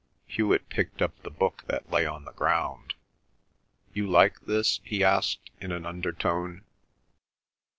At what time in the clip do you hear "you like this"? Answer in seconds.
3.93-4.79